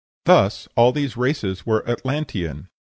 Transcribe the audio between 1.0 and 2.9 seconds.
races were Atlantean.